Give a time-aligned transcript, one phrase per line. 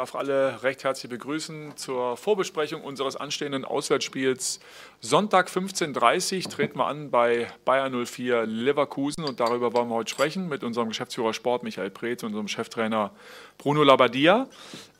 [0.00, 4.58] darf alle recht herzlich begrüßen zur Vorbesprechung unseres anstehenden Auswärtsspiels.
[5.00, 10.10] Sonntag 15.30 Uhr treten wir an bei Bayern 04 Leverkusen und darüber wollen wir heute
[10.10, 13.10] sprechen mit unserem Geschäftsführer Sport Michael Preetz und unserem Cheftrainer
[13.58, 14.48] Bruno Labbadia.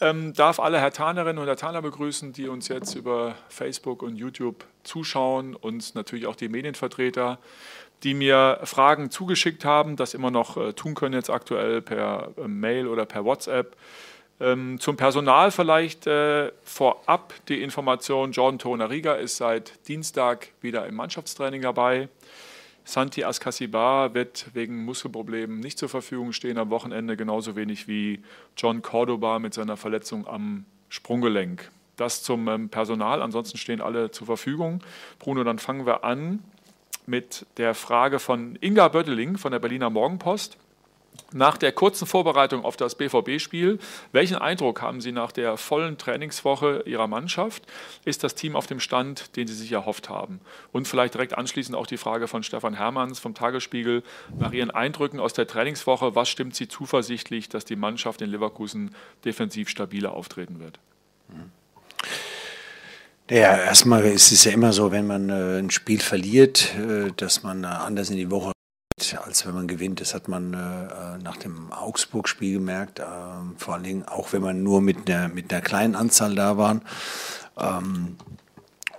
[0.03, 4.17] Ähm, darf alle Herr Tanerinnen und Herr Taner begrüßen, die uns jetzt über Facebook und
[4.17, 7.39] YouTube zuschauen und natürlich auch die Medienvertreter
[8.03, 12.49] die mir Fragen zugeschickt haben, das immer noch äh, tun können jetzt aktuell per äh,
[12.49, 13.77] Mail oder per WhatsApp.
[14.41, 20.95] Ähm, zum Personal vielleicht äh, vorab die Information, Jordan Tonariga ist seit Dienstag wieder im
[20.95, 22.09] Mannschaftstraining dabei.
[22.85, 28.23] Santi Ascasibar wird wegen Muskelproblemen nicht zur Verfügung stehen am Wochenende, genauso wenig wie
[28.57, 31.71] John Cordoba mit seiner Verletzung am Sprunggelenk.
[31.97, 34.83] Das zum ähm, Personal, ansonsten stehen alle zur Verfügung.
[35.19, 36.43] Bruno, dann fangen wir an
[37.07, 40.57] mit der Frage von Inga Bötteling von der Berliner Morgenpost.
[41.33, 43.79] Nach der kurzen Vorbereitung auf das BVB-Spiel,
[44.13, 47.63] welchen Eindruck haben Sie nach der vollen Trainingswoche Ihrer Mannschaft?
[48.05, 50.41] Ist das Team auf dem Stand, den Sie sich erhofft haben?
[50.73, 54.03] Und vielleicht direkt anschließend auch die Frage von Stefan Hermanns vom Tagesspiegel.
[54.39, 58.95] Nach Ihren Eindrücken aus der Trainingswoche, was stimmt Sie zuversichtlich, dass die Mannschaft in Leverkusen
[59.25, 60.79] defensiv stabiler auftreten wird?
[61.29, 61.53] Mhm.
[63.31, 67.45] Ja, erstmal ist es ja immer so, wenn man äh, ein Spiel verliert, äh, dass
[67.45, 68.51] man anders in die Woche
[69.01, 70.01] geht, als wenn man gewinnt.
[70.01, 73.01] Das hat man äh, äh, nach dem Augsburg-Spiel gemerkt.
[73.01, 76.57] Ähm, vor allen Dingen auch, wenn man nur mit einer, mit einer kleinen Anzahl da
[76.57, 76.81] war.
[77.59, 78.17] Ähm,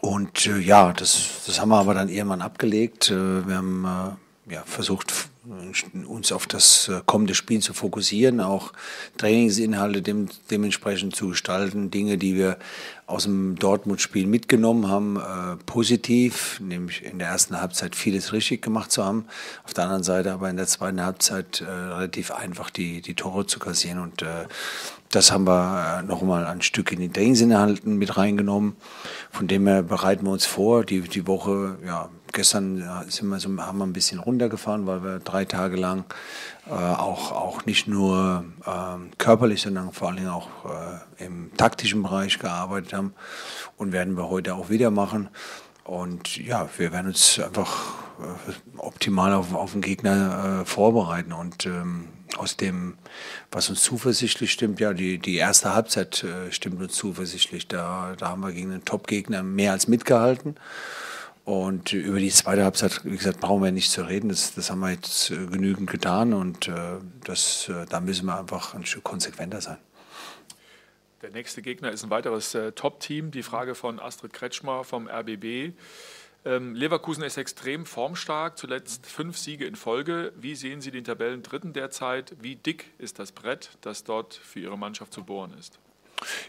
[0.01, 3.11] und äh, ja, das, das haben wir aber dann irgendwann abgelegt.
[3.11, 4.17] wir haben
[4.49, 5.30] ja, versucht,
[6.07, 8.73] uns auf das äh, kommende Spiel zu fokussieren, auch
[9.17, 12.57] Trainingsinhalte dem, dementsprechend zu gestalten, Dinge, die wir
[13.07, 18.91] aus dem Dortmund-Spiel mitgenommen haben, äh, positiv, nämlich in der ersten Halbzeit vieles richtig gemacht
[18.91, 19.25] zu haben,
[19.63, 23.47] auf der anderen Seite aber in der zweiten Halbzeit äh, relativ einfach die, die Tore
[23.47, 24.45] zu kassieren und äh,
[25.11, 28.77] das haben wir äh, nochmal ein Stück in die Trainingsinhalten mit reingenommen.
[29.29, 33.49] Von dem her bereiten wir uns vor, die, die Woche, ja, Gestern sind wir so,
[33.57, 36.05] haben wir ein bisschen runtergefahren, weil wir drei Tage lang
[36.67, 42.03] äh, auch, auch nicht nur äh, körperlich, sondern vor allen Dingen auch äh, im taktischen
[42.03, 43.13] Bereich gearbeitet haben.
[43.77, 45.29] Und werden wir heute auch wieder machen.
[45.83, 51.33] Und ja, wir werden uns einfach äh, optimal auf, auf den Gegner äh, vorbereiten.
[51.33, 52.97] Und ähm, aus dem,
[53.51, 57.67] was uns zuversichtlich stimmt, ja, die, die erste Halbzeit äh, stimmt uns zuversichtlich.
[57.67, 60.55] Da, da haben wir gegen einen Top-Gegner mehr als mitgehalten.
[61.43, 64.29] Und über die zweite Halbzeit, wie gesagt, brauchen wir nicht zu reden.
[64.29, 68.37] Das, das haben wir jetzt äh, genügend getan und äh, das, äh, da müssen wir
[68.37, 69.77] einfach ein Stück konsequenter sein.
[71.21, 73.31] Der nächste Gegner ist ein weiteres äh, Top-Team.
[73.31, 75.73] Die Frage von Astrid Kretschmer vom RBB.
[76.43, 80.33] Ähm, Leverkusen ist extrem formstark, zuletzt fünf Siege in Folge.
[80.35, 82.35] Wie sehen Sie den Tabellendritten derzeit?
[82.41, 85.79] Wie dick ist das Brett, das dort für Ihre Mannschaft zu bohren ist?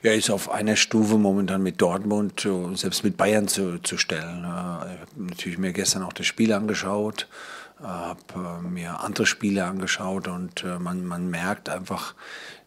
[0.03, 4.41] Er ist auf einer Stufe momentan mit Dortmund und selbst mit Bayern zu, zu stellen.
[4.41, 7.29] Ich habe natürlich mir gestern auch das Spiel angeschaut,
[7.83, 12.15] habe äh, mir andere Spiele angeschaut und äh, man, man merkt einfach,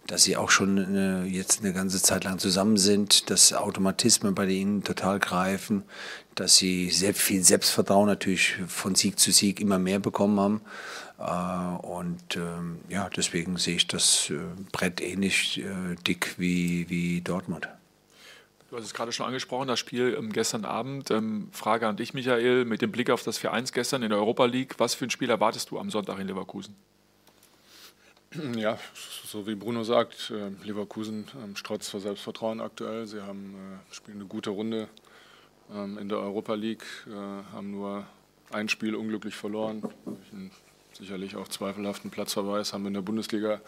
[0.07, 4.45] dass sie auch schon eine, jetzt eine ganze Zeit lang zusammen sind, dass Automatismen bei
[4.47, 5.83] ihnen total greifen,
[6.35, 10.61] dass sie sehr viel Selbstvertrauen natürlich von Sieg zu Sieg immer mehr bekommen haben.
[11.17, 14.38] Äh, und ähm, ja, deswegen sehe ich das äh,
[14.71, 17.67] Brett ähnlich äh, dick wie, wie Dortmund.
[18.69, 21.09] Du hast es gerade schon angesprochen, das Spiel ähm, gestern Abend.
[21.09, 24.45] Ähm, Frage an dich, Michael, mit dem Blick auf das 4-1 gestern in der Europa
[24.45, 24.75] League.
[24.77, 26.75] Was für ein Spiel erwartest du am Sonntag in Leverkusen?
[28.56, 28.78] Ja,
[29.25, 31.25] so wie Bruno sagt, Leverkusen
[31.56, 33.07] strotzt vor Selbstvertrauen aktuell.
[33.07, 33.56] Sie haben,
[33.91, 34.88] spielen eine gute Runde
[36.00, 36.85] in der Europa League,
[37.53, 38.06] haben nur
[38.51, 39.84] ein Spiel unglücklich verloren
[40.97, 43.62] sicherlich auch zweifelhaften Platzverweis, haben in der Bundesliga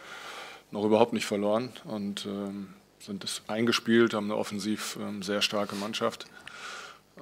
[0.71, 5.75] noch überhaupt nicht verloren und ähm, sind es eingespielt, haben eine offensiv ähm, sehr starke
[5.75, 6.25] Mannschaft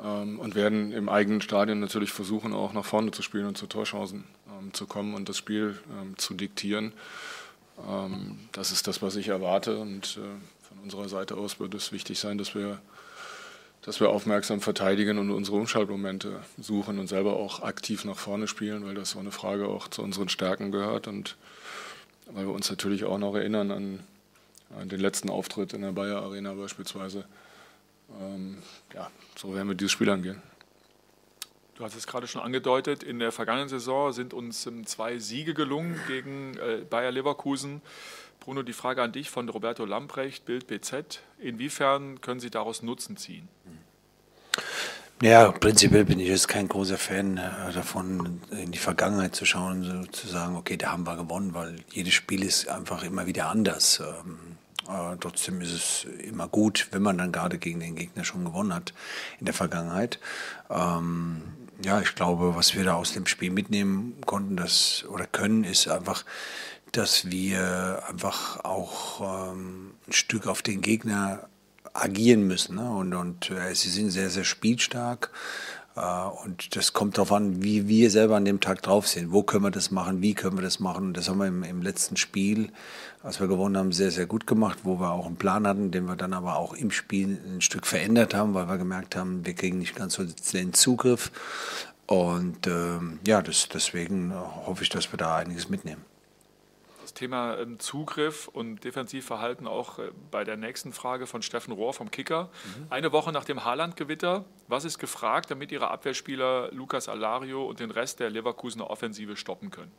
[0.03, 3.67] ähm, und werden im eigenen Stadion natürlich versuchen, auch nach vorne zu spielen und zu
[3.67, 6.93] Torchancen ähm, zu kommen und das Spiel ähm, zu diktieren.
[7.87, 11.91] Ähm, das ist das, was ich erwarte und äh, von unserer Seite aus wird es
[11.91, 12.79] wichtig sein, dass wir
[13.85, 18.83] dass wir aufmerksam verteidigen und unsere Umschaltmomente suchen und selber auch aktiv nach vorne spielen,
[18.83, 21.35] weil das so eine Frage auch zu unseren Stärken gehört und
[22.31, 23.99] weil wir uns natürlich auch noch erinnern an,
[24.79, 27.25] an den letzten Auftritt in der Bayer Arena beispielsweise.
[28.19, 28.57] Ähm,
[28.95, 30.41] ja, so werden wir dieses Spiel angehen.
[31.75, 35.53] Du hast es gerade schon angedeutet, in der vergangenen Saison sind uns ähm, zwei Siege
[35.53, 37.81] gelungen gegen äh, Bayer Leverkusen.
[38.39, 41.21] Bruno, die Frage an dich von Roberto Lamprecht, Bild BZ.
[41.37, 43.49] Inwiefern können Sie daraus Nutzen ziehen?
[45.21, 49.83] Ja, prinzipiell bin ich jetzt kein großer Fan äh, davon, in die Vergangenheit zu schauen,
[49.83, 53.47] so zu sagen, okay, da haben wir gewonnen, weil jedes Spiel ist einfach immer wieder
[53.49, 53.99] anders.
[53.99, 54.55] Ähm,
[54.87, 58.71] Äh, trotzdem ist es immer gut, wenn man dann gerade gegen den Gegner schon gewonnen
[58.71, 58.93] hat
[59.39, 60.19] in der Vergangenheit.
[60.69, 61.41] Ähm,
[61.83, 65.87] ja, ich glaube, was wir da aus dem Spiel mitnehmen konnten, das oder können, ist
[65.87, 66.25] einfach,
[66.91, 71.47] dass wir einfach auch ähm, ein Stück auf den Gegner
[71.93, 72.75] agieren müssen.
[72.75, 72.89] Ne?
[72.89, 75.31] Und, und äh, sie sind sehr, sehr spielstark.
[75.95, 76.01] Äh,
[76.45, 79.31] und das kommt darauf an, wie wir selber an dem Tag drauf sind.
[79.31, 80.21] Wo können wir das machen?
[80.21, 81.13] Wie können wir das machen?
[81.13, 82.69] Das haben wir im, im letzten Spiel,
[83.23, 86.05] als wir gewonnen haben, sehr, sehr gut gemacht, wo wir auch einen Plan hatten, den
[86.05, 89.53] wir dann aber auch im Spiel ein Stück verändert haben, weil wir gemerkt haben, wir
[89.53, 91.31] kriegen nicht ganz so den Zugriff.
[92.07, 96.03] Und ähm, ja, das, deswegen hoffe ich, dass wir da einiges mitnehmen.
[97.15, 102.11] Thema ähm, Zugriff und Defensivverhalten auch äh, bei der nächsten Frage von Steffen Rohr vom
[102.11, 102.43] Kicker.
[102.43, 102.87] Mhm.
[102.91, 107.89] Eine Woche nach dem Haaland-Gewitter, was ist gefragt, damit Ihre Abwehrspieler Lukas Alario und den
[107.89, 109.91] Rest der Leverkusener Offensive stoppen können?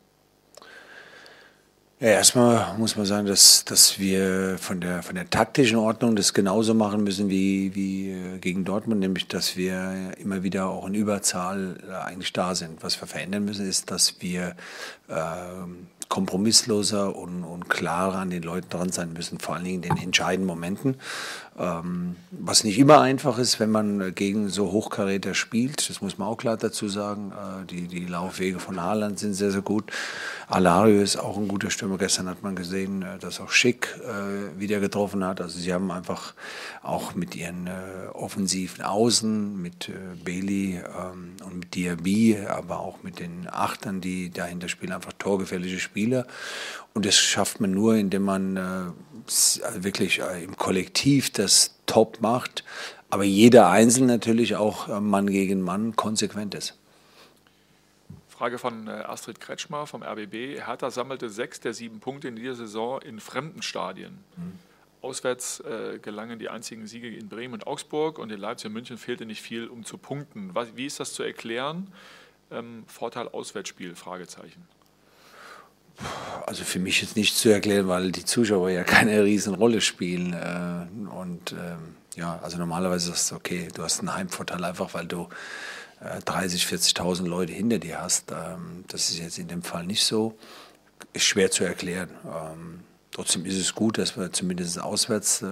[1.99, 6.35] Ja, erstmal muss man sagen, dass, dass wir von der, von der taktischen Ordnung das
[6.35, 10.93] genauso machen müssen wie, wie äh, gegen Dortmund, nämlich dass wir immer wieder auch in
[10.93, 12.83] Überzahl äh, eigentlich da sind.
[12.83, 14.55] Was wir verändern müssen, ist, dass wir
[15.09, 19.95] ähm, kompromissloser und, und klarer an den Leuten dran sein müssen, vor allen Dingen in
[19.95, 20.95] den entscheidenden Momenten.
[21.59, 26.27] Ähm, was nicht immer einfach ist, wenn man gegen so Hochkaräter spielt, das muss man
[26.27, 27.31] auch klar dazu sagen.
[27.31, 29.91] Äh, die, die Laufwege von Haaland sind sehr, sehr gut.
[30.47, 31.97] Alario ist auch ein guter Stürmer.
[31.97, 35.41] Gestern hat man gesehen, äh, dass auch Schick äh, wieder getroffen hat.
[35.41, 36.35] Also sie haben einfach
[36.83, 37.71] auch mit ihren äh,
[38.13, 39.93] offensiven Außen, mit äh,
[40.23, 45.79] Bailey ähm, und mit Diaby, aber auch mit den Achtern, die dahinter spielen, einfach torgefährliche
[45.97, 46.27] Spieler.
[46.93, 52.63] Und das schafft man nur, indem man äh, wirklich äh, im Kollektiv das top macht,
[53.09, 56.77] aber jeder Einzelne natürlich auch äh, Mann gegen Mann konsequent ist.
[58.27, 60.63] Frage von Astrid Kretschmer vom RBB.
[60.63, 64.19] Hertha sammelte sechs der sieben Punkte in dieser Saison in fremden Stadien.
[64.35, 64.59] Mhm.
[65.01, 68.99] Auswärts äh, gelangen die einzigen Siege in Bremen und Augsburg und in Leipzig und München
[68.99, 70.51] fehlte nicht viel, um zu punkten.
[70.53, 71.91] Was, wie ist das zu erklären?
[72.51, 73.95] Ähm, Vorteil Auswärtsspiel?
[73.95, 74.67] Fragezeichen
[76.45, 80.33] also für mich jetzt nicht zu erklären, weil die Zuschauer ja keine Riesenrolle spielen.
[80.33, 85.05] Äh, und ähm, ja, also normalerweise ist es okay, du hast einen Heimvorteil einfach, weil
[85.05, 85.27] du
[86.25, 88.31] 30, äh, 40.000 Leute hinter dir hast.
[88.31, 90.37] Ähm, das ist jetzt in dem Fall nicht so.
[91.13, 92.09] Ist schwer zu erklären.
[92.25, 92.79] Ähm,
[93.11, 95.45] trotzdem ist es gut, dass wir zumindest auswärts äh,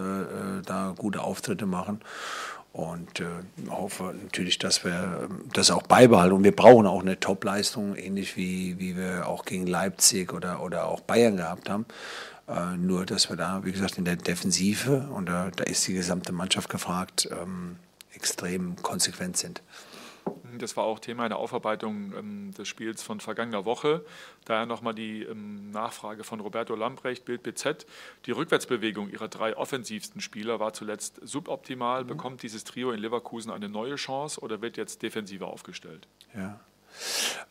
[0.65, 2.01] da gute Auftritte machen
[2.75, 3.25] und äh,
[3.69, 6.35] hoffe natürlich, dass wir das auch beibehalten.
[6.35, 10.89] Und wir brauchen auch eine Top-Leistung, ähnlich wie, wie wir auch gegen Leipzig oder, oder
[10.89, 11.85] auch Bayern gehabt haben.
[12.49, 15.93] Äh, nur, dass wir da, wie gesagt, in der Defensive, und da, da ist die
[15.93, 17.77] gesamte Mannschaft gefragt, ähm,
[18.13, 19.61] extrem konsequent sind.
[20.57, 24.05] Das war auch Thema in der Aufarbeitung ähm, des Spiels von vergangener Woche.
[24.45, 27.85] Daher nochmal die ähm, Nachfrage von Roberto Lamprecht, Bild BZ.
[28.25, 32.03] Die Rückwärtsbewegung ihrer drei offensivsten Spieler war zuletzt suboptimal.
[32.03, 32.07] Mhm.
[32.07, 36.07] Bekommt dieses Trio in Leverkusen eine neue Chance oder wird jetzt defensiver aufgestellt?
[36.35, 36.59] Ja.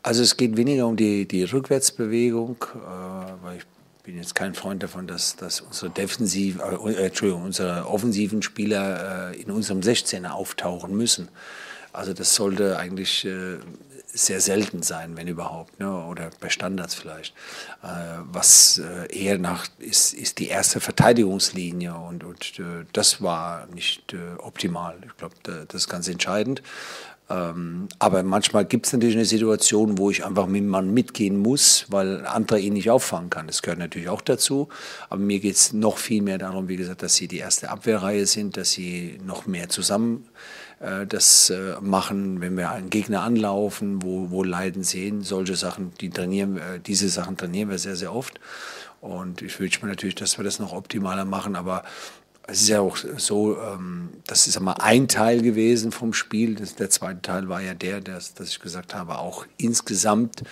[0.03, 3.67] Also es geht weniger um die, die Rückwärtsbewegung, äh, weil ich
[4.05, 9.41] bin jetzt kein Freund davon, dass, dass unsere defensiv, äh, Entschuldigung, unsere offensiven Spieler äh,
[9.41, 11.29] in unserem 16er auftauchen müssen.
[11.95, 13.59] Also das sollte eigentlich äh,
[14.07, 16.05] sehr selten sein, wenn überhaupt, ne?
[16.07, 17.35] oder bei Standards vielleicht.
[17.83, 17.87] Äh,
[18.25, 24.13] was äh, eher nach ist, ist die erste Verteidigungslinie und, und äh, das war nicht
[24.13, 24.97] äh, optimal.
[25.07, 26.63] Ich glaube, das ist ganz entscheidend.
[27.31, 31.39] Ähm, aber manchmal gibt es natürlich eine Situation, wo ich einfach mit dem Mann mitgehen
[31.39, 33.47] muss, weil andere ihn nicht auffangen kann.
[33.47, 34.69] Das gehört natürlich auch dazu.
[35.09, 38.27] Aber mir geht es noch viel mehr darum, wie gesagt, dass sie die erste Abwehrreihe
[38.27, 40.29] sind, dass sie noch mehr zusammen
[41.07, 45.23] das äh, machen, wenn wir einen Gegner anlaufen, wo, wo Leiden sehen.
[45.23, 48.41] Solche Sachen, die trainieren, äh, diese Sachen trainieren wir sehr, sehr oft.
[49.01, 51.85] Und ich wünsche mir natürlich, dass wir das noch optimaler machen, aber
[52.47, 56.57] es ist ja auch so, ähm, das ist einmal ein Teil gewesen vom Spiel.
[56.57, 60.43] Das, der zweite Teil war ja der, dass, dass ich gesagt habe, auch insgesamt,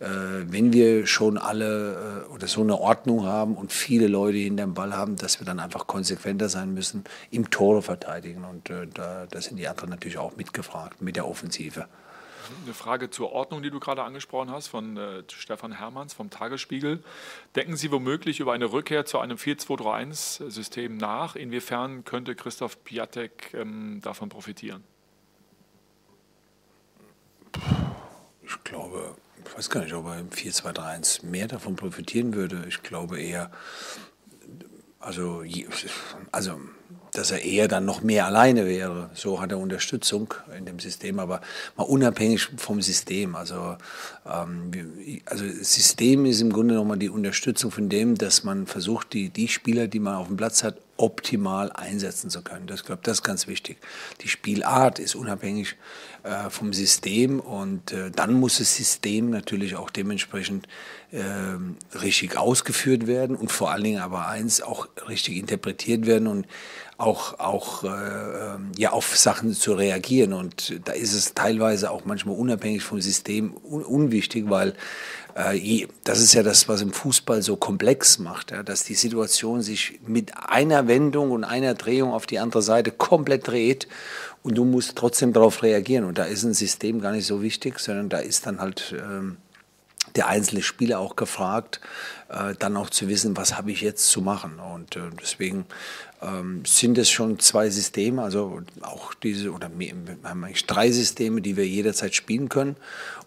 [0.00, 0.06] äh,
[0.46, 4.72] wenn wir schon alle äh, oder so eine Ordnung haben und viele Leute hinter dem
[4.72, 8.44] Ball haben, dass wir dann einfach konsequenter sein müssen im Tore verteidigen.
[8.44, 11.86] Und äh, da, da sind die anderen natürlich auch mitgefragt mit der Offensive.
[12.64, 17.02] Eine Frage zur Ordnung, die du gerade angesprochen hast, von äh, Stefan Hermanns vom Tagesspiegel.
[17.54, 21.36] Denken Sie womöglich über eine Rückkehr zu einem 4-2-3-1-System nach?
[21.36, 24.84] Inwiefern könnte Christoph Piatek ähm, davon profitieren?
[28.42, 32.64] Ich glaube, ich weiß gar nicht, ob er im 4-2-3-1 mehr davon profitieren würde.
[32.68, 33.50] Ich glaube eher,
[35.00, 35.44] also,
[36.30, 36.60] also
[37.12, 39.10] dass er eher dann noch mehr alleine wäre.
[39.14, 41.42] So hat er Unterstützung in dem System, aber
[41.76, 43.36] mal unabhängig vom System.
[43.36, 43.76] Also,
[44.26, 44.70] ähm,
[45.26, 49.48] also System ist im Grunde nochmal die Unterstützung von dem, dass man versucht, die, die
[49.48, 52.68] Spieler, die man auf dem Platz hat, optimal einsetzen zu können.
[52.68, 53.78] Das, glaube, das ist ganz wichtig.
[54.20, 55.74] Die Spielart ist unabhängig
[56.22, 60.68] äh, vom System und äh, dann muss das System natürlich auch dementsprechend
[61.10, 61.18] äh,
[61.98, 66.46] richtig ausgeführt werden und vor allen Dingen aber eins auch richtig interpretiert werden und
[66.98, 70.32] auch, auch äh, ähm, ja, auf Sachen zu reagieren.
[70.32, 74.74] Und da ist es teilweise auch manchmal unabhängig vom System un unwichtig, weil
[75.34, 80.00] das ist ja das, was im Fußball so komplex macht, ja, dass die Situation sich
[80.06, 83.88] mit einer Wendung und einer Drehung auf die andere Seite komplett dreht
[84.42, 86.04] und du musst trotzdem darauf reagieren.
[86.04, 89.38] Und da ist ein System gar nicht so wichtig, sondern da ist dann halt ähm,
[90.16, 91.80] der einzelne Spieler auch gefragt,
[92.32, 94.58] äh, dann auch zu wissen, was habe ich jetzt zu machen.
[94.58, 95.66] Und äh, deswegen
[96.22, 99.70] ähm, sind es schon zwei Systeme, also auch diese, oder
[100.22, 102.76] eigentlich drei Systeme, die wir jederzeit spielen können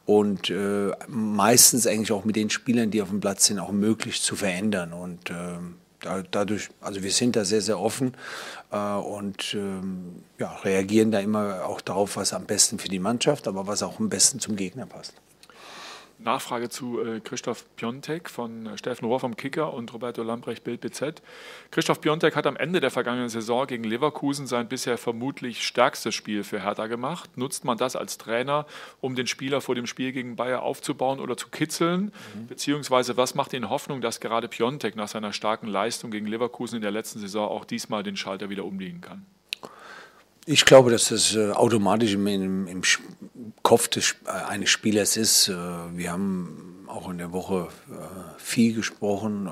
[0.05, 4.21] und äh, meistens eigentlich auch mit den Spielern, die auf dem Platz sind, auch möglich
[4.21, 4.93] zu verändern.
[4.93, 8.13] Und äh, dadurch, also wir sind da sehr, sehr offen
[8.71, 13.47] äh, und ähm, ja, reagieren da immer auch darauf, was am besten für die Mannschaft,
[13.47, 15.13] aber was auch am besten zum Gegner passt.
[16.17, 20.81] Nachfrage zu äh, Christoph Piontek von äh, Steffen Rohr vom Kicker und Roberto Lambrecht Bild
[20.81, 21.21] BZ.
[21.71, 26.43] Christoph Piontek hat am Ende der vergangenen Saison gegen Leverkusen sein bisher vermutlich stärkstes Spiel
[26.43, 27.37] für Hertha gemacht.
[27.37, 28.65] Nutzt man das als Trainer,
[29.01, 32.13] um den Spieler vor dem Spiel gegen Bayer aufzubauen oder zu kitzeln?
[32.33, 32.47] Mhm.
[32.47, 36.81] Beziehungsweise was macht Ihnen Hoffnung, dass gerade Piontek nach seiner starken Leistung gegen Leverkusen in
[36.81, 39.25] der letzten Saison auch diesmal den Schalter wieder umlegen kann?
[40.47, 42.81] Ich glaube, dass das äh, automatisch im, im, im
[43.63, 45.47] Kopf des, äh, eines Spielers ist.
[45.47, 45.55] Äh,
[45.95, 47.67] wir haben auch in der Woche
[48.37, 49.49] viel gesprochen,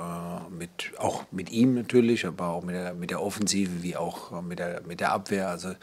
[0.58, 4.60] mit, auch mit ihm natürlich, aber auch mit der, mit der Offensive wie auch mit
[4.60, 5.50] der, mit der Abwehr.
[5.50, 5.74] Also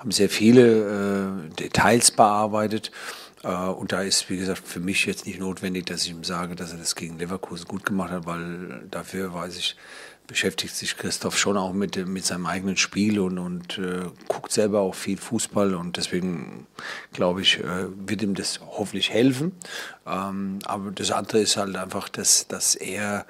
[0.00, 2.90] haben sehr viele Details bearbeitet.
[3.44, 6.72] Und da ist, wie gesagt, für mich jetzt nicht notwendig, dass ich ihm sage, dass
[6.72, 9.76] er das gegen Leverkusen gut gemacht hat, weil dafür weiß ich,
[10.26, 14.80] beschäftigt sich Christoph schon auch mit, mit seinem eigenen Spiel und, und äh, guckt selber
[14.80, 16.66] auch viel Fußball und deswegen
[17.12, 19.52] glaube ich, äh, wird ihm das hoffentlich helfen.
[20.06, 23.26] Ähm, aber das andere ist halt einfach, dass, dass er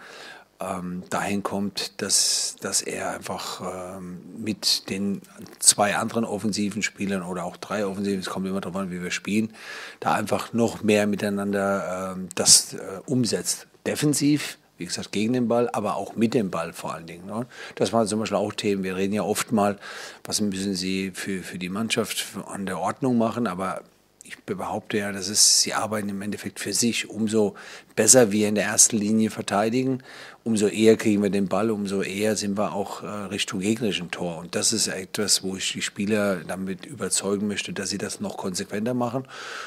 [0.61, 5.21] ähm, dahin kommt, dass, dass er einfach ähm, mit den
[5.59, 9.11] zwei anderen offensiven Spielern oder auch drei offensiven, es kommt immer darauf an, wie wir
[9.11, 9.53] spielen,
[10.01, 13.67] da einfach noch mehr miteinander ähm, das äh, umsetzt.
[13.87, 17.27] Defensiv wie gesagt, gegen den Ball, aber auch mit dem Ball vor allen Dingen.
[17.27, 17.47] Ne?
[17.75, 18.83] Das waren zum Beispiel auch Themen.
[18.83, 19.79] Wir reden ja oft mal,
[20.25, 23.83] was müssen Sie für, für die Mannschaft an der Ordnung machen, aber
[24.27, 27.09] ich behaupte ja, das ist, sie arbeiten im Endeffekt für sich.
[27.09, 27.55] Umso
[27.95, 30.03] besser wir in der ersten Linie verteidigen,
[30.45, 34.39] umso eher kriegen wir den Ball, umso eher sind wir auch äh, Richtung gegnerischen Tor.
[34.39, 38.37] Und das ist etwas, wo ich die Spieler damit überzeugen möchte, dass sie das noch
[38.37, 39.27] konsequenter machen.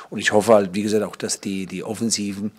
[0.10, 2.52] Und ich hoffe halt, wie gesagt, auch, dass die, die Offensiven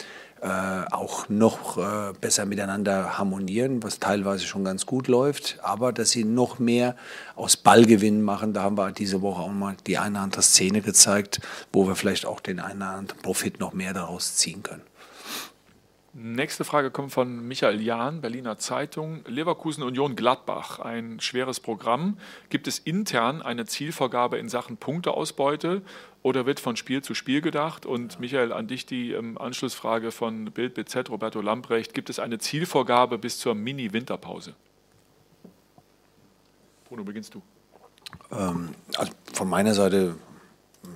[0.46, 6.24] auch noch äh, besser miteinander harmonieren, was teilweise schon ganz gut läuft, aber dass sie
[6.24, 6.96] noch mehr
[7.36, 8.52] aus Ballgewinn machen.
[8.52, 11.40] Da haben wir diese Woche auch mal die eine oder andere Szene gezeigt,
[11.72, 14.82] wo wir vielleicht auch den einen oder anderen Profit noch mehr daraus ziehen können.
[16.12, 19.24] Nächste Frage kommt von Michael Jahn, Berliner Zeitung.
[19.28, 22.18] Leverkusen Union Gladbach, ein schweres Programm.
[22.48, 25.82] Gibt es intern eine Zielvorgabe in Sachen Punkteausbeute
[26.22, 27.86] oder wird von Spiel zu Spiel gedacht?
[27.86, 31.94] Und Michael, an dich die ähm, Anschlussfrage von Bild BZ, Roberto Lamprecht.
[31.94, 34.54] Gibt es eine Zielvorgabe bis zur Mini-Winterpause?
[36.88, 37.42] Bruno, beginnst du.
[38.32, 40.16] Ähm, also von meiner Seite,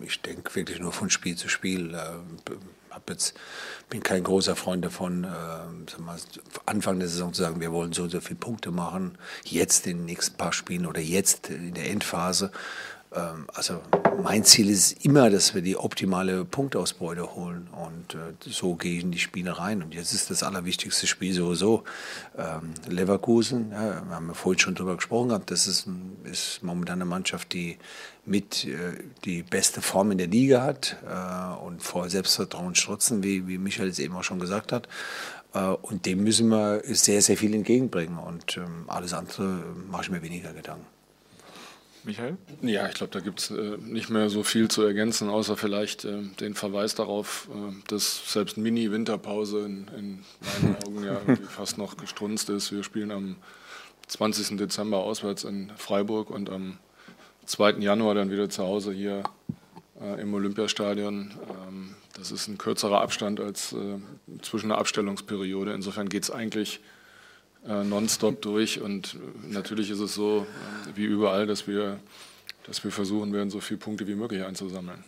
[0.00, 1.94] ich denke wirklich nur von Spiel zu Spiel.
[1.94, 2.52] Äh,
[2.94, 3.34] hab jetzt,
[3.90, 6.16] bin kein großer Freund davon, äh, mal,
[6.66, 9.98] Anfang der Saison zu sagen, wir wollen so und so viele Punkte machen, jetzt in
[9.98, 12.52] den nächsten paar Spielen oder jetzt in der Endphase.
[13.14, 13.80] Ähm, also
[14.22, 19.04] mein Ziel ist immer, dass wir die optimale Punktausbeute holen und äh, so gehe ich
[19.04, 19.82] in die Spiele rein.
[19.82, 21.84] Und jetzt ist das allerwichtigste Spiel sowieso
[22.36, 23.70] ähm, Leverkusen.
[23.72, 25.50] Ja, wir haben ja vorhin schon darüber gesprochen gehabt.
[25.50, 25.88] Das ist,
[26.24, 27.78] ist momentan eine Mannschaft, die
[28.26, 33.46] mit äh, die beste Form in der Liga hat äh, und vor Selbstvertrauen strotzen, wie,
[33.48, 34.88] wie Michael es eben auch schon gesagt hat.
[35.82, 38.18] und dem müssen wir sehr, sehr viel entgegenbringen.
[38.18, 40.86] Und ähm, alles andere mache ich mir weniger Gedanken.
[42.04, 42.36] Michael?
[42.60, 46.04] Ja, ich glaube, da gibt es äh, nicht mehr so viel zu ergänzen, außer vielleicht
[46.04, 50.24] äh, den Verweis darauf, äh, dass selbst Mini-Winterpause in, in,
[50.62, 52.72] meinen Augen ja fast noch gestrunzt ist.
[52.72, 53.36] Wir spielen am
[54.08, 54.58] 20.
[54.58, 56.78] Dezember auswärts in Freiburg und am
[57.46, 57.72] 2.
[57.80, 59.22] Januar dann wieder zu Hause hier
[60.00, 61.32] äh, im Olympiastadion.
[61.68, 63.98] Ähm, das ist ein kürzerer Abstand als äh,
[64.42, 65.72] zwischen einer Abstellungsperiode.
[65.72, 66.80] Insofern geht es eigentlich
[67.66, 68.80] äh, nonstop durch.
[68.80, 69.16] Und
[69.48, 71.98] natürlich ist es so, äh, wie überall, dass wir,
[72.66, 75.04] dass wir versuchen werden, so viele Punkte wie möglich einzusammeln.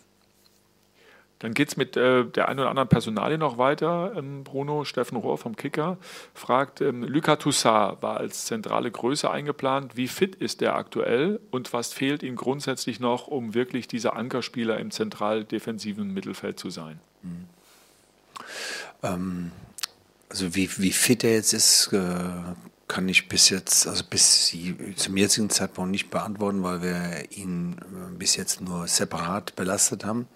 [1.39, 4.13] Dann geht es mit äh, der einen oder anderen Personalie noch weiter.
[4.17, 5.99] Ähm, Bruno Steffen Rohr vom Kicker
[6.33, 9.97] fragt, ähm, Lucas Toussaint war als zentrale Größe eingeplant.
[9.97, 14.79] Wie fit ist der aktuell und was fehlt ihm grundsätzlich noch, um wirklich dieser Ankerspieler
[14.79, 17.01] im zentral defensiven Mittelfeld zu sein?
[17.23, 17.45] Mhm.
[19.03, 19.53] Ähm,
[20.31, 21.99] also wie, wie fit er jetzt ist, äh,
[22.89, 24.55] kann ich bis jetzt, also bis
[24.97, 30.29] zum jetzigen Zeitpunkt nicht beantworten, weil wir ihn äh, bis jetzt nur separat belastet haben.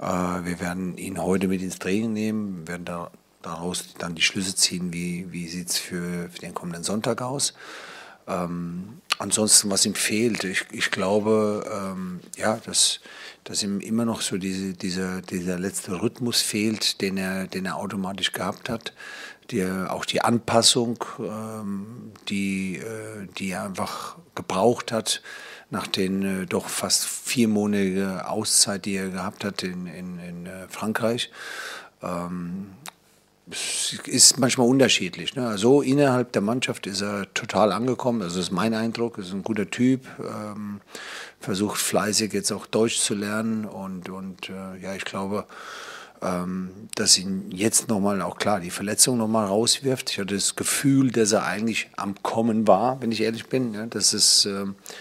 [0.00, 3.10] Äh, wir werden ihn heute mit ins Training nehmen, werden da,
[3.42, 7.54] daraus dann die Schlüsse ziehen, wie, wie sieht es für, für den kommenden Sonntag aus.
[8.26, 13.00] Ähm, ansonsten, was ihm fehlt, ich, ich glaube, ähm, ja, dass,
[13.44, 17.76] dass ihm immer noch so diese, dieser, dieser letzte Rhythmus fehlt, den er, den er
[17.76, 18.92] automatisch gehabt hat
[19.50, 25.22] die, auch die Anpassung, ähm, die, äh, die er einfach gebraucht hat
[25.70, 30.68] nach den äh, doch fast viermonatigen Auszeit, die er gehabt hat in, in, in äh,
[30.68, 31.30] Frankreich.
[32.02, 32.72] Ähm,
[34.06, 35.36] ist manchmal unterschiedlich.
[35.36, 35.46] Ne?
[35.46, 38.22] Also innerhalb der Mannschaft ist er total angekommen.
[38.22, 39.18] Also das ist mein Eindruck.
[39.18, 40.06] Ist ein guter Typ.
[40.18, 40.80] Ähm,
[41.38, 45.46] versucht fleißig jetzt auch Deutsch zu lernen und und äh, ja, ich glaube,
[46.22, 50.10] ähm, dass ihn jetzt nochmal, auch klar, die Verletzung nochmal rauswirft.
[50.10, 53.74] Ich hatte das Gefühl, dass er eigentlich am Kommen war, wenn ich ehrlich bin.
[53.74, 54.92] Ja, das ist, ähm, äh,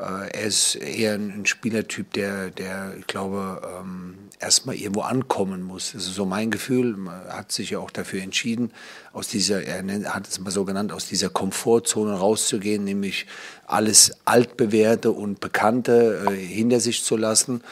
[0.00, 5.92] er ist eher ein, Spielertyp, der, der ich glaube, ähm, erstmal irgendwo ankommen muss.
[5.92, 6.96] Das ist so mein Gefühl.
[7.28, 8.72] Er hat sich ja auch dafür entschieden,
[9.12, 9.82] aus dieser, er
[10.14, 13.26] hat es mal so genannt, aus dieser Komfortzone rauszugehen, nämlich
[13.66, 17.62] alles altbewährte und Bekannte äh, hinter sich zu lassen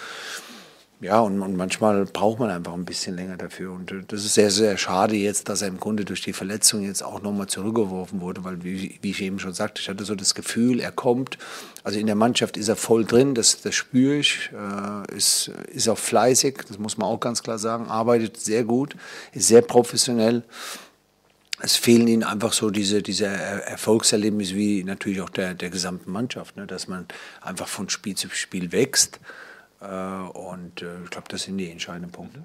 [1.01, 3.73] ja, und, und, manchmal braucht man einfach ein bisschen länger dafür.
[3.73, 6.83] Und äh, das ist sehr, sehr schade jetzt, dass er im Grunde durch die Verletzung
[6.83, 10.17] jetzt auch nochmal zurückgeworfen wurde, weil, wie, wie, ich eben schon sagte, ich hatte so
[10.17, 11.39] das Gefühl, er kommt.
[11.85, 14.51] Also in der Mannschaft ist er voll drin, das, das spüre ich.
[14.53, 18.97] Äh, ist, ist auch fleißig, das muss man auch ganz klar sagen, arbeitet sehr gut,
[19.33, 20.43] ist sehr professionell.
[21.61, 26.57] Es fehlen ihnen einfach so diese, diese Erfolgserlebnisse wie natürlich auch der, der gesamten Mannschaft,
[26.57, 26.67] ne?
[26.67, 27.07] dass man
[27.41, 29.21] einfach von Spiel zu Spiel wächst.
[29.81, 32.45] Äh, und äh, ich glaube, das sind die entscheidenden Punkte.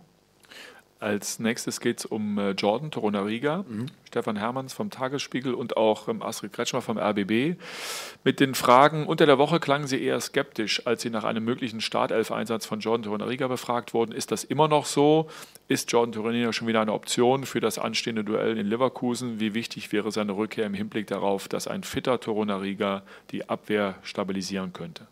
[1.03, 3.87] Als nächstes geht es um äh, Jordan Torunariga, mhm.
[4.07, 7.59] Stefan Hermanns vom Tagesspiegel und auch ähm, Astrid Kretschmer vom RBB.
[8.23, 11.81] Mit den Fragen, unter der Woche klangen Sie eher skeptisch, als Sie nach einem möglichen
[11.81, 14.13] Startelf-Einsatz von Jordan Torunariga befragt wurden.
[14.13, 15.29] Ist das immer noch so?
[15.67, 19.41] Ist Jordan Torunariga schon wieder eine Option für das anstehende Duell in Leverkusen?
[19.41, 24.71] Wie wichtig wäre seine Rückkehr im Hinblick darauf, dass ein fitter Torunariga die Abwehr stabilisieren
[24.71, 25.05] könnte?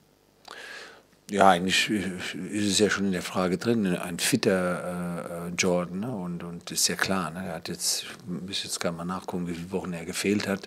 [1.32, 6.02] Ja, eigentlich ist es ja schon in der Frage drin, ein fitter äh, Jordan.
[6.02, 6.12] Ne?
[6.12, 7.46] Und, und ist ja klar, ne?
[7.48, 10.66] er hat jetzt, muss jetzt gerade mal nachgucken, wie viele Wochen er gefehlt hat.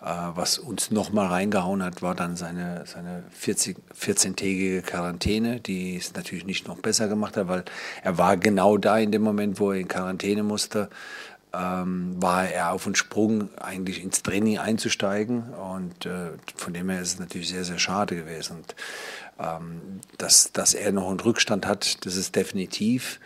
[0.00, 6.46] Äh, was uns nochmal reingehauen hat, war dann seine, seine 14-tägige Quarantäne, die es natürlich
[6.46, 7.64] nicht noch besser gemacht hat, weil
[8.02, 10.88] er war genau da in dem Moment, wo er in Quarantäne musste.
[11.52, 15.52] Ähm, war er auf den Sprung, eigentlich ins Training einzusteigen.
[15.52, 18.56] Und äh, von dem her ist es natürlich sehr, sehr schade gewesen.
[18.56, 18.74] Und,
[19.38, 23.20] ähm, dass, dass er noch einen Rückstand hat, das ist definitiv.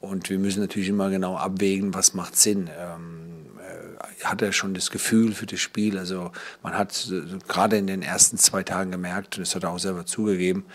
[0.00, 2.68] Und wir müssen natürlich immer genau abwägen, was macht Sinn.
[2.78, 5.98] Ähm, äh, hat er schon das Gefühl für das Spiel?
[5.98, 6.30] Also
[6.62, 7.10] man hat
[7.48, 10.66] gerade in den ersten zwei Tagen gemerkt, und das hat er auch selber zugegeben,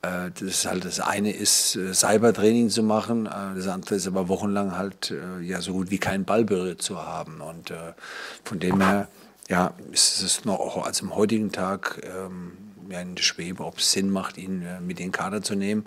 [0.00, 4.78] äh, das halt das eine ist, äh, Cybertraining zu machen, das andere ist aber wochenlang
[4.78, 7.42] halt ja so gut wie keinen Ball berührt zu haben.
[7.42, 7.74] Und
[8.44, 9.08] von dem her,
[9.50, 12.52] ja, ist es noch auch als im heutigen Tag ähm,
[12.90, 15.54] ja, in der Schwebe, ob es Sinn macht, ihn äh, mit in den Kader zu
[15.54, 15.86] nehmen,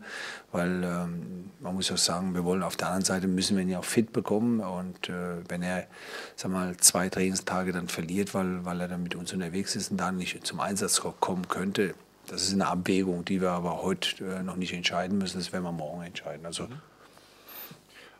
[0.51, 3.69] weil ähm, man muss auch sagen, wir wollen auf der anderen Seite müssen wir ihn
[3.69, 5.87] ja auch fit bekommen und äh, wenn er,
[6.35, 9.97] sag mal, zwei Trainingstage dann verliert, weil, weil er dann mit uns unterwegs ist und
[9.97, 11.95] dann nicht zum Einsatz kommen könnte,
[12.27, 15.63] das ist eine Abwägung, die wir aber heute äh, noch nicht entscheiden müssen, das werden
[15.63, 16.45] wir morgen entscheiden.
[16.45, 16.81] Also mhm.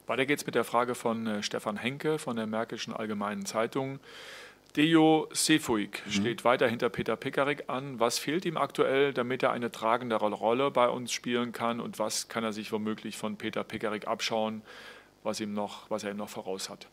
[0.05, 3.99] Weiter geht's mit der Frage von äh, Stefan Henke von der Märkischen Allgemeinen Zeitung.
[4.75, 6.11] Dejo Sefuig mhm.
[6.11, 7.99] steht weiter hinter Peter Pekarik an.
[7.99, 11.79] Was fehlt ihm aktuell, damit er eine tragendere Rolle bei uns spielen kann?
[11.79, 14.63] Und was kann er sich womöglich von Peter Pekarik abschauen,
[15.21, 16.87] was, ihm noch, was er ihm noch voraus hat?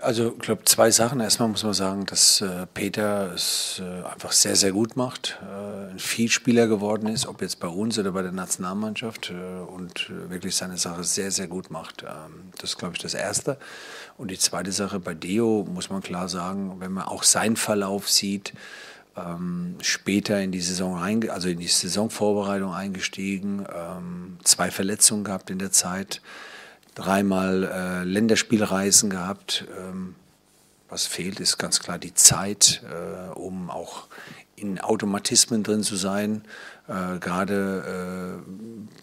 [0.00, 1.18] Also ich glaube zwei Sachen.
[1.18, 5.90] Erstmal muss man sagen, dass äh, Peter es äh, einfach sehr, sehr gut macht, äh,
[5.90, 10.30] ein Vielspieler geworden ist, ob jetzt bei uns oder bei der Nationalmannschaft äh, und äh,
[10.30, 12.04] wirklich seine Sache sehr, sehr gut macht.
[12.04, 13.58] Ähm, das ist, glaube ich, das Erste.
[14.16, 18.08] Und die zweite Sache bei Deo muss man klar sagen, wenn man auch seinen Verlauf
[18.08, 18.52] sieht,
[19.16, 25.50] ähm, später in die Saison rein, also in die Saisonvorbereitung eingestiegen, ähm, zwei Verletzungen gehabt
[25.50, 26.20] in der Zeit
[26.98, 29.64] dreimal äh, Länderspielreisen gehabt.
[29.78, 30.16] Ähm,
[30.88, 34.08] Was fehlt, ist ganz klar die Zeit, äh, um auch
[34.56, 36.42] in Automatismen drin zu sein.
[36.88, 38.50] Äh, gerade äh,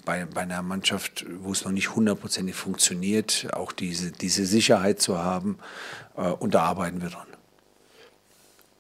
[0.04, 5.20] bei, bei einer Mannschaft, wo es noch nicht hundertprozentig funktioniert, auch diese, diese Sicherheit zu
[5.20, 5.58] haben.
[6.18, 7.28] Äh, und da arbeiten wir dran.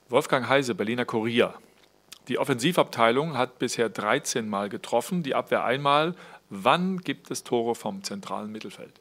[0.10, 1.54] Wolfgang Heise, Berliner Kurier.
[2.28, 6.15] Die Offensivabteilung hat bisher 13 Mal getroffen, die Abwehr einmal.
[6.49, 8.99] Wann gibt es Tore vom zentralen Mittelfeld?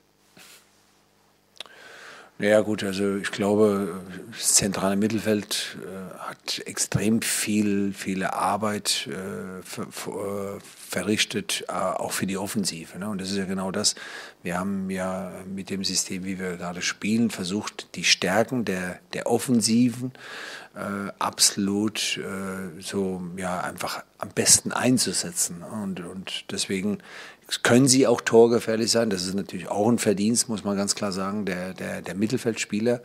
[2.41, 4.01] Ja gut, also ich glaube,
[4.33, 12.11] das zentrale Mittelfeld äh, hat extrem viel, viele Arbeit äh, ver, ver, verrichtet, äh, auch
[12.11, 12.99] für die Offensive.
[12.99, 13.09] Ne?
[13.09, 13.95] Und das ist ja genau das.
[14.45, 19.27] Wir haben ja mit dem System, wie wir gerade spielen, versucht, die Stärken der, der
[19.27, 20.13] Offensiven
[20.75, 25.63] äh, absolut äh, so ja einfach am besten einzusetzen.
[25.63, 26.99] Und, und deswegen
[27.63, 29.09] können sie auch torgefährlich sein.
[29.09, 33.01] Das ist natürlich auch ein Verdienst, muss man ganz klar sagen, der, der, der Mittelfeldspieler,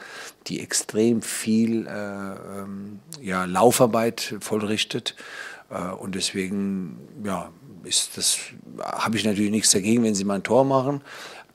[0.47, 5.15] die extrem viel äh, ähm, ja, Laufarbeit vollrichtet.
[5.69, 7.49] Äh, und deswegen ja,
[7.83, 8.37] ist das,
[8.81, 11.01] habe ich natürlich nichts dagegen, wenn sie mal ein Tor machen.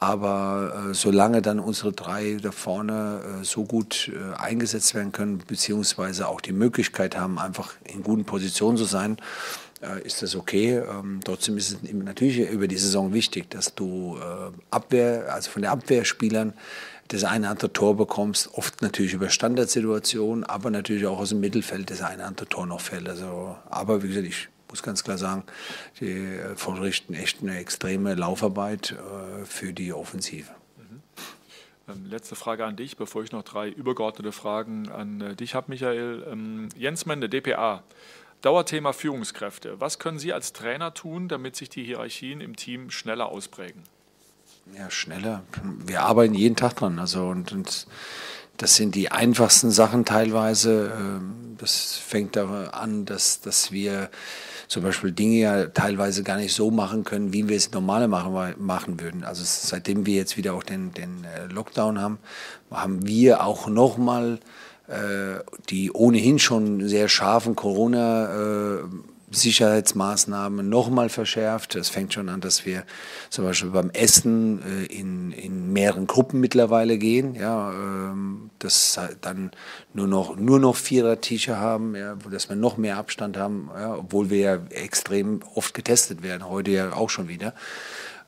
[0.00, 5.38] Aber äh, solange dann unsere drei da vorne äh, so gut äh, eingesetzt werden können,
[5.38, 9.16] beziehungsweise auch die Möglichkeit haben, einfach in guten Positionen zu sein,
[9.80, 10.78] äh, ist das okay.
[10.78, 15.62] Ähm, trotzdem ist es natürlich über die Saison wichtig, dass du äh, Abwehr, also von
[15.62, 16.52] den Abwehrspielern
[17.08, 21.90] das eine andere Tor bekommst, oft natürlich über Standardsituationen, aber natürlich auch aus dem Mittelfeld
[21.90, 23.08] das eine andere Tor noch fällt.
[23.08, 25.44] Also, aber wie gesagt, ich muss ganz klar sagen,
[26.00, 30.50] die äh, verrichten echt eine extreme Laufarbeit äh, für die Offensive.
[30.78, 31.02] Mhm.
[31.88, 35.66] Ähm, letzte Frage an dich, bevor ich noch drei übergeordnete Fragen an äh, dich habe,
[35.68, 36.26] Michael.
[36.28, 37.84] Ähm, Jens Mende, DPA.
[38.40, 39.80] Dauerthema Führungskräfte.
[39.80, 43.82] Was können Sie als Trainer tun, damit sich die Hierarchien im Team schneller ausprägen?
[44.72, 45.42] Ja, schneller.
[45.84, 46.98] Wir arbeiten jeden Tag dran.
[46.98, 47.86] Also und, und
[48.56, 50.92] das sind die einfachsten Sachen teilweise.
[50.98, 54.10] Ähm, das fängt da an, dass, dass wir
[54.66, 58.54] zum Beispiel Dinge ja teilweise gar nicht so machen können, wie wir es normale machen,
[58.58, 59.22] machen würden.
[59.22, 62.18] Also seitdem wir jetzt wieder auch den, den äh, Lockdown haben,
[62.70, 64.40] haben wir auch nochmal
[64.88, 68.84] äh, die ohnehin schon sehr scharfen Corona- äh,
[69.34, 71.74] Sicherheitsmaßnahmen nochmal verschärft.
[71.74, 72.84] Es fängt schon an, dass wir
[73.30, 79.50] zum Beispiel beim Essen äh, in, in mehreren Gruppen mittlerweile gehen, ja, ähm, dass dann
[79.92, 84.30] nur noch, nur noch Vierer-Tische haben, ja, dass wir noch mehr Abstand haben, ja, obwohl
[84.30, 87.54] wir ja extrem oft getestet werden, heute ja auch schon wieder.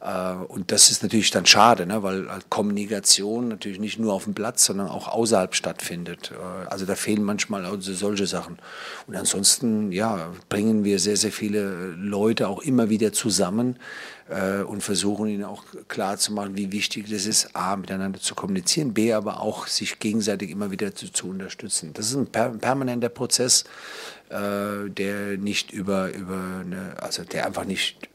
[0.06, 2.02] Äh, und das ist natürlich dann schade, ne?
[2.02, 6.32] weil halt Kommunikation natürlich nicht nur auf dem Platz, sondern auch außerhalb stattfindet.
[6.32, 8.58] Äh, also da fehlen manchmal also solche Sachen.
[9.06, 13.78] Und ansonsten ja, bringen wir sehr, sehr viele Leute auch immer wieder zusammen
[14.28, 18.36] äh, und versuchen ihnen auch klar zu machen, wie wichtig das ist, A, miteinander zu
[18.36, 21.92] kommunizieren, B, aber auch sich gegenseitig immer wieder zu, zu unterstützen.
[21.94, 23.64] Das ist ein per permanenter Prozess,
[24.28, 28.08] äh, der nicht über, über eine, also der einfach nicht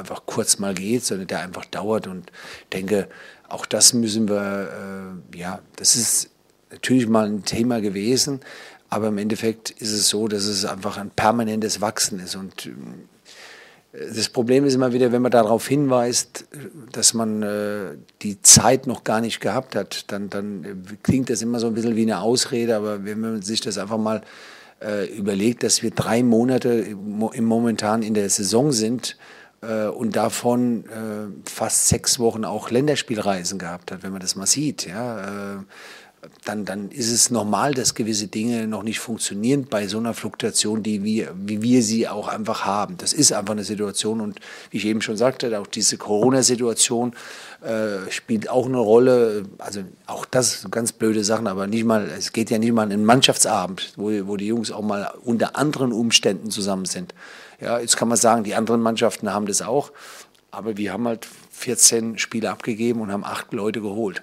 [0.00, 2.06] einfach kurz mal geht, sondern der einfach dauert.
[2.06, 2.32] Und
[2.72, 3.08] denke,
[3.48, 6.30] auch das müssen wir, äh, ja, das ist
[6.70, 8.40] natürlich mal ein Thema gewesen,
[8.88, 12.34] aber im Endeffekt ist es so, dass es einfach ein permanentes Wachsen ist.
[12.36, 12.70] Und äh,
[14.14, 16.46] das Problem ist immer wieder, wenn man darauf hinweist,
[16.92, 21.60] dass man äh, die Zeit noch gar nicht gehabt hat, dann, dann klingt das immer
[21.60, 24.22] so ein bisschen wie eine Ausrede, aber wenn man sich das einfach mal
[24.80, 29.16] äh, überlegt, dass wir drei Monate im, momentan in der Saison sind,
[29.62, 34.46] äh, und davon äh, fast sechs Wochen auch Länderspielreisen gehabt hat, wenn man das mal
[34.46, 34.86] sieht.
[34.86, 35.58] Ja, äh,
[36.44, 40.82] dann, dann ist es normal, dass gewisse Dinge noch nicht funktionieren bei so einer Fluktuation,
[40.82, 42.96] die wir, wie wir sie auch einfach haben.
[42.98, 44.38] Das ist einfach eine Situation und
[44.70, 47.14] wie ich eben schon sagte, auch diese Corona-Situation
[47.62, 49.44] äh, spielt auch eine Rolle.
[49.58, 52.92] Also auch das ganz blöde Sachen, aber nicht mal, es geht ja nicht mal in
[52.92, 57.14] einen Mannschaftsabend, wo, wo die Jungs auch mal unter anderen Umständen zusammen sind.
[57.60, 59.92] Ja, jetzt kann man sagen, die anderen Mannschaften haben das auch,
[60.50, 64.22] aber wir haben halt 14 Spiele abgegeben und haben acht Leute geholt.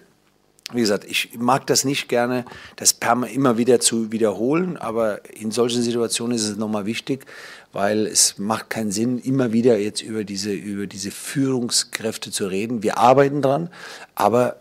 [0.74, 2.44] Wie gesagt, ich mag das nicht gerne,
[2.76, 2.98] das
[3.34, 7.26] immer wieder zu wiederholen, aber in solchen Situationen ist es nochmal wichtig,
[7.72, 12.84] weil es macht keinen Sinn, immer wieder jetzt über diese, über diese Führungskräfte zu reden.
[12.84, 13.70] Wir arbeiten dran,
[14.16, 14.58] aber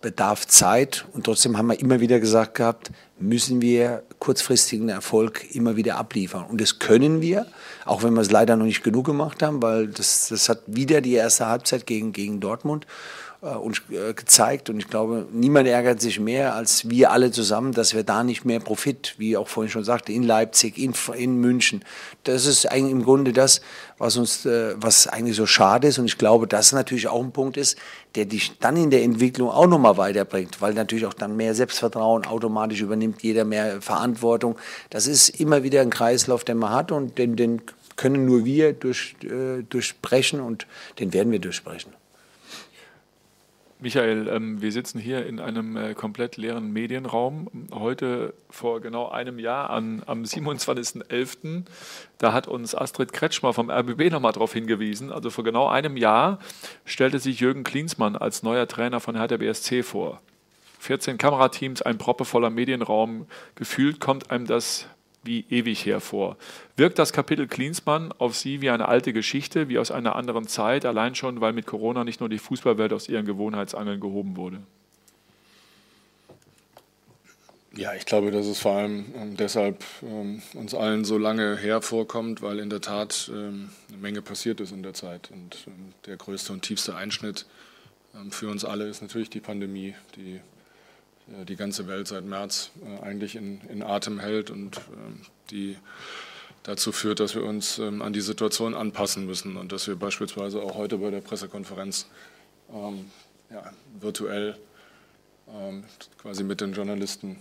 [0.00, 5.76] bedarf Zeit und trotzdem haben wir immer wieder gesagt gehabt, müssen wir kurzfristigen Erfolg immer
[5.76, 6.44] wieder abliefern.
[6.44, 7.46] Und das können wir,
[7.84, 11.00] auch wenn wir es leider noch nicht genug gemacht haben, weil das, das hat wieder
[11.00, 12.86] die erste Halbzeit gegen, gegen Dortmund
[13.40, 14.68] uns äh, gezeigt.
[14.68, 18.44] Und ich glaube, niemand ärgert sich mehr als wir alle zusammen, dass wir da nicht
[18.44, 21.84] mehr Profit, wie auch vorhin schon sagte, in Leipzig, in, in München.
[22.24, 23.60] Das ist eigentlich im Grunde das,
[23.96, 25.98] was uns, äh, was eigentlich so schade ist.
[25.98, 27.78] Und ich glaube, das natürlich auch ein Punkt ist,
[28.16, 32.26] der dich dann in der Entwicklung auch nochmal weiterbringt, weil natürlich auch dann mehr Selbstvertrauen
[32.26, 34.56] automatisch übernimmt, jeder mehr Verantwortung.
[34.90, 37.62] Das ist immer wieder ein Kreislauf, den man hat und den, den
[37.94, 40.66] können nur wir durch, äh, durchbrechen und
[40.98, 41.92] den werden wir durchbrechen.
[43.80, 47.68] Michael, ähm, wir sitzen hier in einem äh, komplett leeren Medienraum.
[47.72, 51.62] Heute vor genau einem Jahr, an, am 27.11.,
[52.18, 55.12] da hat uns Astrid Kretschmer vom RBB nochmal darauf hingewiesen.
[55.12, 56.40] Also vor genau einem Jahr
[56.84, 60.20] stellte sich Jürgen Klinsmann als neuer Trainer von Hertha BSC vor.
[60.80, 63.26] 14 Kamerateams, ein proppevoller Medienraum.
[63.54, 64.88] Gefühlt kommt einem das
[65.28, 66.36] wie ewig hervor.
[66.76, 70.86] Wirkt das Kapitel Klinsmann auf Sie wie eine alte Geschichte, wie aus einer anderen Zeit,
[70.86, 74.60] allein schon, weil mit Corona nicht nur die Fußballwelt aus ihren Gewohnheitsangeln gehoben wurde?
[77.76, 82.40] Ja, ich glaube, dass es vor allem ähm, deshalb ähm, uns allen so lange hervorkommt,
[82.42, 85.30] weil in der Tat ähm, eine Menge passiert ist in der Zeit.
[85.30, 85.66] Und
[86.06, 87.46] der größte und tiefste Einschnitt
[88.30, 90.40] für uns alle ist natürlich die Pandemie, die
[91.46, 95.76] die ganze Welt seit März äh, eigentlich in, in Atem hält und ähm, die
[96.62, 100.62] dazu führt, dass wir uns ähm, an die Situation anpassen müssen und dass wir beispielsweise
[100.62, 102.06] auch heute bei der Pressekonferenz
[102.72, 103.10] ähm,
[103.50, 104.56] ja, virtuell
[105.48, 105.84] ähm,
[106.20, 107.38] quasi mit den Journalisten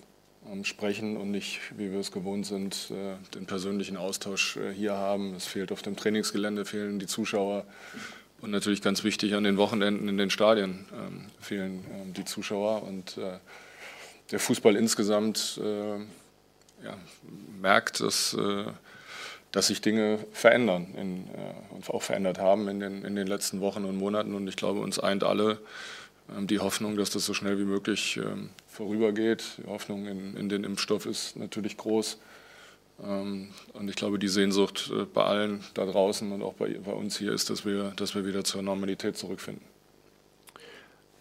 [0.50, 4.94] ähm, sprechen und nicht, wie wir es gewohnt sind, äh, den persönlichen Austausch äh, hier
[4.94, 5.36] haben.
[5.36, 7.66] Es fehlt auf dem Trainingsgelände, fehlen die Zuschauer
[8.40, 11.84] und natürlich ganz wichtig an den Wochenenden in den Stadien ähm, fehlen
[12.16, 13.40] die Zuschauer und äh,
[14.32, 15.98] der Fußball insgesamt äh,
[16.84, 16.98] ja,
[17.62, 18.66] merkt, dass, äh,
[19.52, 23.62] dass sich Dinge verändern in, äh, und auch verändert haben in den, in den letzten
[23.62, 24.34] Wochen und Monaten.
[24.34, 25.60] Und ich glaube, uns eint alle
[26.36, 29.44] ähm, die Hoffnung, dass das so schnell wie möglich ähm, vorübergeht.
[29.58, 32.18] Die Hoffnung in, in den Impfstoff ist natürlich groß.
[33.04, 37.18] Ähm, und ich glaube, die Sehnsucht bei allen da draußen und auch bei, bei uns
[37.18, 39.77] hier ist, dass wir, dass wir wieder zur Normalität zurückfinden.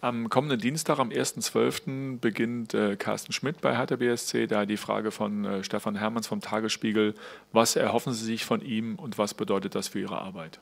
[0.07, 4.47] Am kommenden Dienstag, am 1.12., beginnt äh, Carsten Schmidt bei Hertha BSC.
[4.47, 7.13] Da die Frage von äh, Stefan Hermanns vom Tagesspiegel.
[7.51, 10.61] Was erhoffen Sie sich von ihm und was bedeutet das für Ihre Arbeit?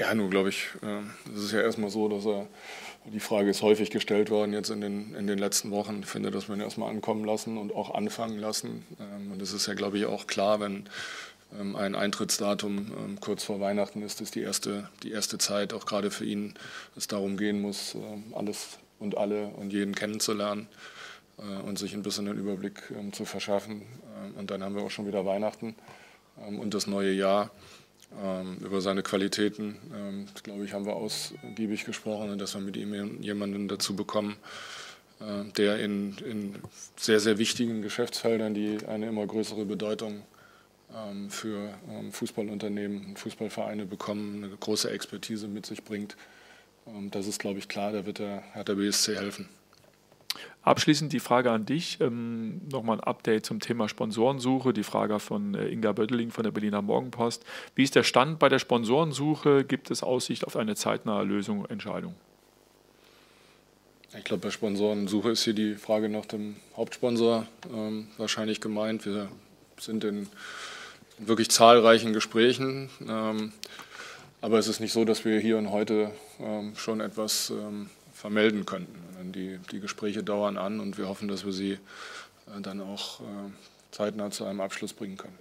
[0.00, 2.48] Ja, nun glaube ich, äh, es ist ja erstmal so, dass er,
[3.04, 6.00] die Frage ist häufig gestellt worden jetzt in den, in den letzten Wochen.
[6.00, 8.84] Ich finde, dass wir ihn erstmal ankommen lassen und auch anfangen lassen.
[8.98, 10.84] Ähm, und es ist ja, glaube ich, auch klar, wenn ähm,
[11.58, 16.10] ein Eintrittsdatum ähm, kurz vor Weihnachten ist, ist die erste, die erste Zeit, auch gerade
[16.10, 16.54] für ihn,
[16.96, 20.68] es darum gehen muss, ähm, alles und alle und jeden kennenzulernen
[21.38, 22.82] äh, und sich ein bisschen den Überblick
[23.12, 23.82] zu verschaffen.
[24.36, 25.74] Und dann haben wir auch schon wieder Weihnachten
[26.36, 27.50] und das neue Jahr.
[28.60, 29.76] Über seine Qualitäten,
[30.42, 34.36] glaube ich, haben wir ausgiebig gesprochen und dass wir mit ihm jemanden dazu bekommen,
[35.56, 36.56] der in, in
[36.96, 40.39] sehr, sehr wichtigen Geschäftsfeldern, die eine immer größere Bedeutung haben, ähm,
[41.28, 46.16] für ähm, Fußballunternehmen Fußballvereine bekommen, eine große Expertise mit sich bringt.
[46.86, 49.48] Ähm, das ist, glaube ich, klar, da wird der, der BSC helfen.
[50.62, 55.54] Abschließend die Frage an dich, ähm, nochmal ein Update zum Thema Sponsorensuche, die Frage von
[55.54, 57.44] äh, Inga Bötteling von der Berliner Morgenpost.
[57.74, 59.64] Wie ist der Stand bei der Sponsorensuche?
[59.64, 62.14] Gibt es Aussicht auf eine zeitnahe Lösung, Entscheidung?
[64.16, 69.06] Ich glaube, bei Sponsorensuche ist hier die Frage nach dem Hauptsponsor ähm, wahrscheinlich gemeint.
[69.06, 69.28] Wir
[69.78, 70.28] sind in
[71.20, 72.90] wirklich zahlreichen Gesprächen.
[73.08, 73.52] Ähm,
[74.40, 78.66] aber es ist nicht so, dass wir hier und heute ähm, schon etwas ähm, vermelden
[78.66, 79.32] könnten.
[79.32, 83.24] Die, die Gespräche dauern an und wir hoffen, dass wir sie äh, dann auch äh,
[83.90, 85.38] zeitnah zu einem Abschluss bringen können.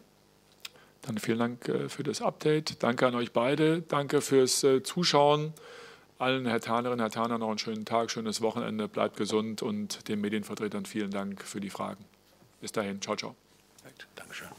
[1.04, 2.84] Dann vielen Dank äh, für das Update.
[2.84, 3.82] Danke an euch beide.
[3.82, 5.54] Danke fürs Zuschauen.
[6.18, 8.90] Allen Herr Tanerinnen, Herr Taner noch einen schönen Tag, schönes Wochenende.
[8.90, 12.04] Bleibt gesund und den Medienvertretern vielen Dank für die Fragen.
[12.60, 13.02] Bis dahin.
[13.02, 13.36] Ciao, ciao.
[14.16, 14.50] Dankeschön.